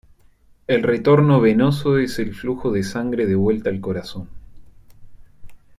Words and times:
El 0.65 0.81
retorno 0.81 1.39
venoso 1.39 1.99
es 1.99 2.17
el 2.17 2.33
flujo 2.33 2.71
de 2.71 2.81
sangre 2.81 3.27
de 3.27 3.35
vuelta 3.35 3.69
al 3.69 3.79
corazón. 3.79 4.27